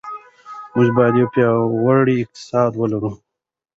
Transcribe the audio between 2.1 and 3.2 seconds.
اقتصاد ولرو.